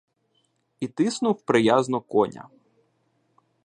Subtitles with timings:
[0.79, 2.49] І тиснув приязно коня.